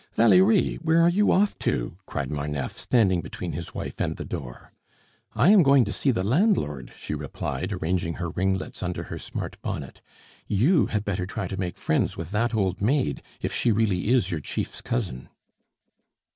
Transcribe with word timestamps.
"Valerie, 0.15 0.77
where 0.77 0.99
are 0.99 1.09
you 1.09 1.31
off 1.31 1.59
to?" 1.59 1.95
cried 2.07 2.31
Marneffe, 2.31 2.75
standing 2.79 3.21
between 3.21 3.51
his 3.51 3.75
wife 3.75 4.01
and 4.01 4.17
the 4.17 4.25
door. 4.25 4.71
"I 5.35 5.49
am 5.51 5.61
going 5.61 5.85
to 5.85 5.93
see 5.93 6.09
the 6.09 6.23
landlord," 6.23 6.91
she 6.97 7.13
replied, 7.13 7.71
arranging 7.71 8.13
her 8.15 8.31
ringlets 8.31 8.81
under 8.81 9.03
her 9.03 9.19
smart 9.19 9.61
bonnet. 9.61 10.01
"You 10.47 10.87
had 10.87 11.05
better 11.05 11.27
try 11.27 11.47
to 11.47 11.55
make 11.55 11.75
friends 11.75 12.17
with 12.17 12.31
that 12.31 12.55
old 12.55 12.81
maid, 12.81 13.21
if 13.43 13.53
she 13.53 13.71
really 13.71 14.07
is 14.09 14.31
your 14.31 14.39
chief's 14.41 14.81
cousin." 14.81 15.29